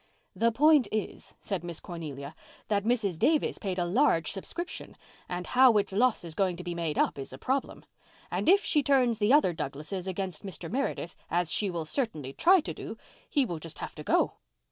"The 0.35 0.51
point 0.51 0.87
is," 0.91 1.35
said 1.41 1.63
Miss 1.63 1.79
Cornelia, 1.79 2.33
"that 2.69 2.83
Mrs. 2.85 3.19
Davis 3.19 3.59
paid 3.59 3.77
a 3.77 3.85
large 3.85 4.31
subscription, 4.31 4.97
and 5.29 5.45
how 5.45 5.77
its 5.77 5.91
loss 5.93 6.23
is 6.23 6.33
going 6.33 6.55
to 6.55 6.63
be 6.63 6.73
made 6.73 6.97
up 6.97 7.19
is 7.19 7.31
a 7.31 7.37
problem. 7.37 7.85
And 8.31 8.49
if 8.49 8.65
she 8.65 8.81
turns 8.81 9.19
the 9.19 9.31
other 9.31 9.53
Douglases 9.53 10.07
against 10.07 10.43
Mr. 10.43 10.71
Meredith, 10.71 11.15
as 11.29 11.51
she 11.51 11.69
will 11.69 11.85
certainly 11.85 12.33
try 12.33 12.61
to 12.61 12.73
do, 12.73 12.97
he 13.29 13.45
will 13.45 13.59
just 13.59 13.77
have 13.77 13.93
to 13.93 14.01
go." 14.01 14.33